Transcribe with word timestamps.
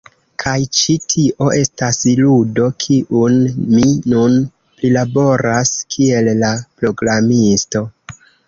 Kaj 0.43 0.51
ĉi 0.77 0.93
tio 1.13 1.49
estas 1.57 1.99
ludo, 2.21 2.71
kiun 2.85 3.37
mi 3.75 3.85
nun 4.15 4.41
prilaboras 4.81 5.77
kiel 5.97 6.33
la 6.43 6.51
programisto. 6.83 7.89